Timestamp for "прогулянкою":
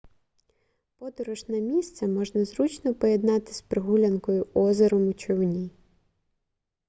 3.61-4.47